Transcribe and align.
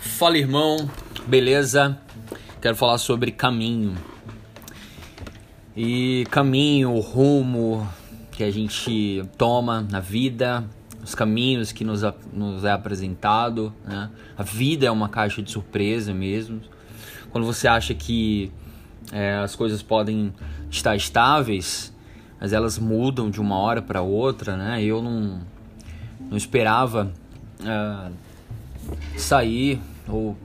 Fala 0.00 0.38
irmão, 0.38 0.88
beleza? 1.26 2.00
Quero 2.58 2.74
falar 2.74 2.96
sobre 2.96 3.30
caminho. 3.30 3.98
E 5.76 6.26
caminho, 6.30 6.98
rumo 7.00 7.86
que 8.32 8.42
a 8.42 8.50
gente 8.50 9.22
toma 9.36 9.82
na 9.82 10.00
vida, 10.00 10.64
os 11.04 11.14
caminhos 11.14 11.70
que 11.70 11.84
nos, 11.84 12.00
nos 12.32 12.64
é 12.64 12.70
apresentado. 12.70 13.74
Né? 13.84 14.10
A 14.38 14.42
vida 14.42 14.86
é 14.86 14.90
uma 14.90 15.10
caixa 15.10 15.42
de 15.42 15.50
surpresa 15.50 16.14
mesmo. 16.14 16.62
Quando 17.30 17.44
você 17.46 17.68
acha 17.68 17.92
que 17.92 18.50
é, 19.12 19.34
as 19.36 19.54
coisas 19.54 19.82
podem 19.82 20.32
estar 20.70 20.96
estáveis, 20.96 21.94
mas 22.40 22.54
elas 22.54 22.78
mudam 22.78 23.28
de 23.28 23.38
uma 23.38 23.58
hora 23.58 23.82
para 23.82 24.00
outra, 24.00 24.56
né? 24.56 24.82
Eu 24.82 25.02
não, 25.02 25.42
não 26.30 26.38
esperava 26.38 27.12
é, 27.62 28.10
sair 29.18 29.78
ou 30.08 30.36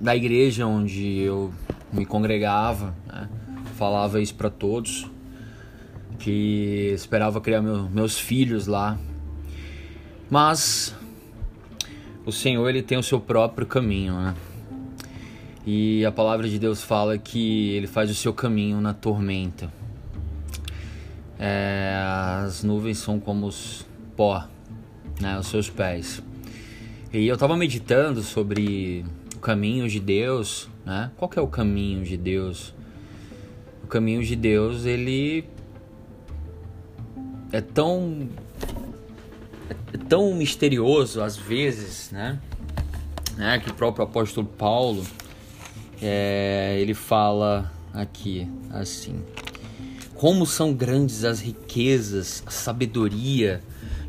da 0.00 0.14
igreja 0.14 0.66
onde 0.66 1.18
eu 1.18 1.52
me 1.92 2.04
congregava, 2.04 2.94
né? 3.06 3.28
falava 3.76 4.20
isso 4.20 4.34
para 4.34 4.50
todos, 4.50 5.10
que 6.18 6.92
esperava 6.94 7.40
criar 7.40 7.62
meu, 7.62 7.88
meus 7.88 8.18
filhos 8.18 8.66
lá, 8.66 8.98
mas 10.30 10.94
o 12.24 12.32
Senhor 12.32 12.68
ele 12.68 12.82
tem 12.82 12.98
o 12.98 13.02
seu 13.02 13.20
próprio 13.20 13.66
caminho, 13.66 14.14
né? 14.14 14.34
E 15.64 16.04
a 16.04 16.12
palavra 16.12 16.48
de 16.48 16.58
Deus 16.58 16.82
fala 16.82 17.18
que 17.18 17.70
ele 17.70 17.88
faz 17.88 18.08
o 18.08 18.14
seu 18.14 18.32
caminho 18.32 18.80
na 18.80 18.94
tormenta. 18.94 19.68
É, 21.38 21.92
as 22.44 22.62
nuvens 22.62 22.98
são 22.98 23.18
como 23.18 23.46
os 23.46 23.84
pó, 24.16 24.46
né, 25.20 25.36
os 25.38 25.48
seus 25.48 25.68
pés. 25.68 26.22
E 27.12 27.26
eu 27.26 27.34
estava 27.34 27.56
meditando 27.56 28.20
sobre 28.22 29.04
o 29.34 29.38
caminho 29.38 29.88
de 29.88 30.00
Deus, 30.00 30.68
né? 30.84 31.10
Qual 31.16 31.28
que 31.28 31.38
é 31.38 31.42
o 31.42 31.46
caminho 31.46 32.04
de 32.04 32.16
Deus? 32.16 32.74
O 33.84 33.86
caminho 33.86 34.24
de 34.24 34.34
Deus, 34.34 34.84
ele 34.84 35.44
é 37.52 37.60
tão 37.60 38.28
é 39.92 39.96
tão 40.08 40.34
misterioso 40.34 41.22
às 41.22 41.36
vezes, 41.36 42.10
né? 42.10 42.40
né? 43.36 43.58
Que 43.60 43.70
o 43.70 43.74
próprio 43.74 44.04
apóstolo 44.04 44.46
Paulo 44.46 45.04
é, 46.02 46.76
ele 46.80 46.92
fala 46.92 47.72
aqui 47.94 48.48
assim: 48.70 49.22
como 50.14 50.44
são 50.44 50.74
grandes 50.74 51.24
as 51.24 51.40
riquezas, 51.40 52.42
a 52.44 52.50
sabedoria 52.50 53.62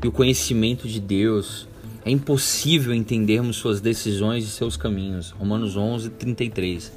e 0.04 0.08
o 0.08 0.12
conhecimento 0.12 0.88
de 0.88 1.00
Deus. 1.00 1.68
É 2.08 2.10
impossível 2.10 2.94
entendermos 2.94 3.58
suas 3.58 3.82
decisões 3.82 4.46
e 4.46 4.48
seus 4.48 4.78
caminhos. 4.78 5.32
Romanos 5.32 5.76
11, 5.76 6.12
33. 6.12 6.94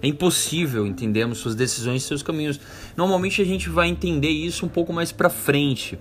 É 0.00 0.08
impossível 0.08 0.86
entendermos 0.86 1.36
suas 1.36 1.54
decisões 1.54 2.02
e 2.02 2.06
seus 2.06 2.22
caminhos. 2.22 2.58
Normalmente 2.96 3.42
a 3.42 3.44
gente 3.44 3.68
vai 3.68 3.88
entender 3.88 4.30
isso 4.30 4.64
um 4.64 4.68
pouco 4.70 4.90
mais 4.90 5.12
para 5.12 5.28
frente. 5.28 5.98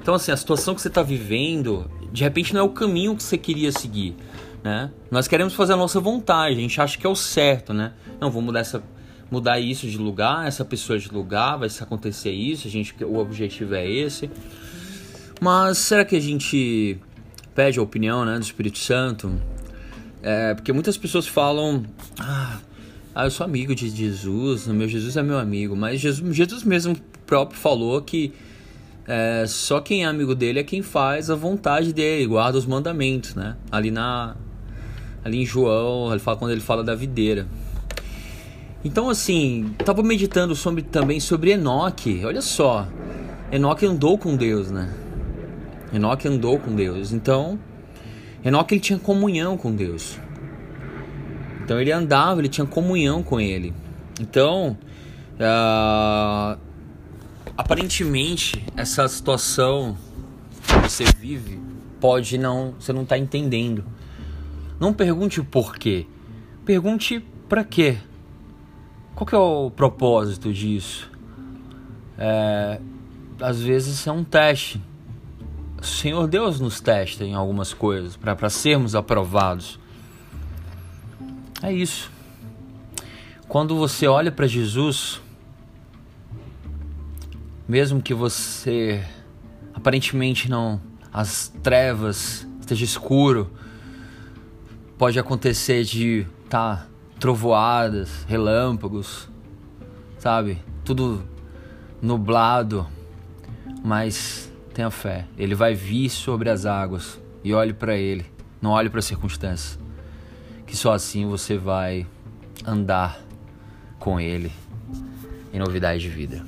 Então, 0.00 0.14
assim, 0.14 0.32
a 0.32 0.36
situação 0.38 0.74
que 0.74 0.80
você 0.80 0.88
está 0.88 1.02
vivendo, 1.02 1.84
de 2.10 2.22
repente 2.22 2.54
não 2.54 2.62
é 2.62 2.64
o 2.64 2.70
caminho 2.70 3.14
que 3.14 3.22
você 3.22 3.36
queria 3.36 3.70
seguir, 3.70 4.16
né? 4.64 4.90
Nós 5.10 5.28
queremos 5.28 5.52
fazer 5.52 5.74
a 5.74 5.76
nossa 5.76 6.00
vontade, 6.00 6.56
a 6.56 6.60
gente 6.60 6.80
acha 6.80 6.96
que 6.96 7.06
é 7.06 7.10
o 7.10 7.14
certo, 7.14 7.74
né? 7.74 7.92
Não, 8.18 8.30
vou 8.30 8.40
mudar 8.40 8.60
essa 8.60 8.82
mudar 9.30 9.60
isso 9.60 9.86
de 9.86 9.98
lugar, 9.98 10.46
essa 10.46 10.64
pessoa 10.64 10.98
de 10.98 11.10
lugar, 11.10 11.58
vai 11.58 11.68
acontecer 11.78 12.30
isso, 12.30 12.66
a 12.66 12.70
gente 12.70 12.94
o 13.04 13.18
objetivo 13.18 13.74
é 13.74 13.86
esse. 13.86 14.30
Mas 15.38 15.76
será 15.76 16.06
que 16.06 16.16
a 16.16 16.20
gente 16.20 16.98
pede 17.54 17.78
a 17.78 17.82
opinião, 17.82 18.24
né, 18.24 18.36
do 18.38 18.42
Espírito 18.42 18.78
Santo? 18.78 19.32
É, 20.22 20.54
porque 20.54 20.72
muitas 20.72 20.96
pessoas 20.96 21.26
falam, 21.26 21.84
ah, 22.18 22.58
ah, 23.14 23.24
eu 23.24 23.30
sou 23.30 23.44
amigo 23.44 23.74
de 23.74 23.88
Jesus, 23.88 24.66
meu 24.68 24.88
Jesus 24.88 25.16
é 25.16 25.22
meu 25.22 25.38
amigo, 25.38 25.76
mas 25.76 26.00
Jesus, 26.00 26.34
Jesus 26.34 26.62
mesmo 26.62 26.96
próprio 27.26 27.58
falou 27.58 28.00
que 28.00 28.32
é, 29.06 29.44
só 29.48 29.80
quem 29.80 30.04
é 30.04 30.06
amigo 30.06 30.34
dele 30.34 30.60
é 30.60 30.62
quem 30.62 30.80
faz 30.80 31.28
a 31.28 31.34
vontade 31.34 31.92
dele, 31.92 32.26
guarda 32.26 32.56
os 32.56 32.64
mandamentos, 32.64 33.34
né? 33.34 33.56
Ali 33.70 33.90
na 33.90 34.36
ali 35.24 35.42
em 35.42 35.46
João, 35.46 36.10
ele 36.10 36.20
fala 36.20 36.36
quando 36.36 36.52
ele 36.52 36.60
fala 36.60 36.82
da 36.82 36.94
videira. 36.94 37.46
Então 38.84 39.10
assim, 39.10 39.74
tava 39.84 40.02
meditando 40.02 40.54
sobre, 40.54 40.82
também 40.82 41.20
sobre 41.20 41.50
Enoque. 41.50 42.24
Olha 42.24 42.40
só, 42.40 42.86
Enoque 43.50 43.84
andou 43.84 44.16
com 44.16 44.36
Deus, 44.36 44.70
né? 44.70 45.01
Enoque 45.92 46.26
andou 46.26 46.58
com 46.58 46.74
Deus. 46.74 47.12
Então, 47.12 47.58
Enoque 48.44 48.74
ele 48.74 48.80
tinha 48.80 48.98
comunhão 48.98 49.56
com 49.56 49.74
Deus. 49.74 50.18
Então 51.64 51.80
ele 51.80 51.92
andava, 51.92 52.40
ele 52.40 52.48
tinha 52.48 52.66
comunhão 52.66 53.22
com 53.22 53.40
ele. 53.40 53.72
Então, 54.20 54.76
uh, 55.34 56.58
aparentemente 57.56 58.64
essa 58.76 59.06
situação 59.08 59.96
que 60.66 60.74
você 60.88 61.04
vive 61.18 61.60
pode 62.00 62.36
não, 62.36 62.74
você 62.78 62.92
não 62.92 63.02
está 63.02 63.16
entendendo. 63.16 63.84
Não 64.80 64.92
pergunte 64.92 65.40
o 65.40 65.44
porquê. 65.44 66.06
Pergunte 66.64 67.24
para 67.48 67.62
quê. 67.62 67.98
Qual 69.14 69.26
que 69.26 69.34
é 69.34 69.38
o 69.38 69.70
propósito 69.70 70.52
disso? 70.52 71.10
É, 72.18 72.80
às 73.40 73.60
vezes 73.60 74.06
é 74.06 74.12
um 74.12 74.24
teste. 74.24 74.82
O 75.82 75.84
Senhor 75.84 76.28
Deus 76.28 76.60
nos 76.60 76.80
testa 76.80 77.24
em 77.24 77.34
algumas 77.34 77.74
coisas 77.74 78.16
para 78.16 78.48
sermos 78.48 78.94
aprovados. 78.94 79.80
É 81.60 81.72
isso. 81.72 82.08
Quando 83.48 83.74
você 83.74 84.06
olha 84.06 84.30
para 84.30 84.46
Jesus, 84.46 85.20
mesmo 87.66 88.00
que 88.00 88.14
você 88.14 89.04
aparentemente 89.74 90.48
não 90.48 90.80
as 91.12 91.52
trevas 91.64 92.46
esteja 92.60 92.84
escuro, 92.84 93.50
pode 94.96 95.18
acontecer 95.18 95.82
de 95.82 96.24
tá 96.48 96.86
trovoadas, 97.18 98.22
relâmpagos, 98.28 99.28
sabe? 100.16 100.62
Tudo 100.84 101.24
nublado, 102.00 102.86
mas 103.82 104.51
tenha 104.72 104.90
fé, 104.90 105.26
ele 105.38 105.54
vai 105.54 105.74
vir 105.74 106.08
sobre 106.08 106.48
as 106.50 106.66
águas 106.66 107.20
e 107.44 107.52
olhe 107.54 107.72
para 107.72 107.96
ele, 107.96 108.26
não 108.60 108.70
olhe 108.70 108.88
para 108.88 108.98
as 108.98 109.04
circunstâncias. 109.04 109.78
Que 110.66 110.76
só 110.76 110.92
assim 110.92 111.26
você 111.26 111.58
vai 111.58 112.06
andar 112.66 113.20
com 113.98 114.18
ele 114.18 114.50
em 115.52 115.58
novidade 115.58 116.00
de 116.00 116.08
vida. 116.08 116.44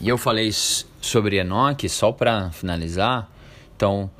E 0.00 0.08
eu 0.08 0.18
falei 0.18 0.50
sobre 0.52 1.36
Enoque 1.36 1.88
só 1.88 2.10
para 2.10 2.50
finalizar. 2.50 3.30
Então, 3.76 4.10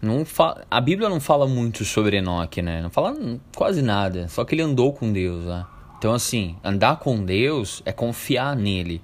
não 0.00 0.24
a 0.70 0.80
Bíblia 0.80 1.08
não 1.08 1.20
fala 1.20 1.46
muito 1.46 1.84
sobre 1.84 2.16
Enoque, 2.16 2.62
né? 2.62 2.80
Não 2.80 2.90
fala 2.90 3.16
quase 3.54 3.82
nada. 3.82 4.28
Só 4.28 4.44
que 4.44 4.54
ele 4.54 4.62
andou 4.62 4.92
com 4.92 5.12
Deus, 5.12 5.44
né? 5.44 5.66
Então, 6.02 6.14
assim, 6.14 6.56
andar 6.64 6.96
com 6.96 7.24
Deus 7.24 7.80
é 7.84 7.92
confiar 7.92 8.56
nele. 8.56 9.00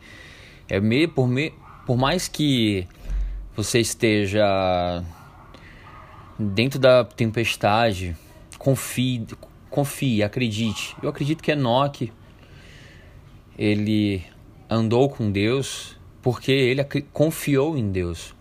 É 0.69 0.81
me... 0.81 1.07
por, 1.07 1.29
me... 1.29 1.55
por 1.87 1.97
mais 1.97 2.27
que 2.27 2.89
você 3.55 3.79
esteja 3.79 5.05
dentro 6.37 6.77
da 6.77 7.05
tempestade, 7.05 8.17
confie, 8.59 9.25
confie, 9.71 10.25
acredite. 10.25 10.97
Eu 11.01 11.09
acredito 11.11 11.41
que 11.41 11.53
Enoque 11.53 12.13
ele 13.57 14.25
andou 14.69 15.09
com 15.09 15.31
Deus 15.31 15.97
porque 16.21 16.51
ele 16.51 16.83
confiou 17.13 17.79
em 17.79 17.93
Deus. 17.93 18.35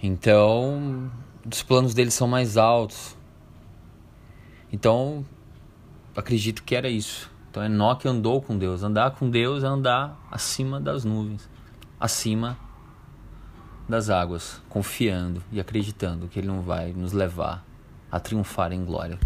Então, 0.00 1.10
os 1.44 1.60
planos 1.60 1.92
dele 1.92 2.12
são 2.12 2.28
mais 2.28 2.56
altos. 2.56 3.16
Então, 4.72 5.26
acredito 6.16 6.62
que 6.62 6.74
era 6.74 6.88
isso. 6.88 7.30
Então, 7.50 7.64
Enoque 7.64 8.08
andou 8.08 8.42
com 8.42 8.58
Deus. 8.58 8.82
Andar 8.82 9.12
com 9.12 9.30
Deus 9.30 9.62
é 9.62 9.66
andar 9.66 10.18
acima 10.30 10.80
das 10.80 11.04
nuvens, 11.04 11.48
acima 11.98 12.58
das 13.88 14.10
águas, 14.10 14.60
confiando 14.68 15.42
e 15.52 15.60
acreditando 15.60 16.28
que 16.28 16.38
Ele 16.38 16.48
não 16.48 16.60
vai 16.60 16.92
nos 16.92 17.12
levar 17.12 17.64
a 18.10 18.18
triunfar 18.18 18.72
em 18.72 18.84
glória. 18.84 19.18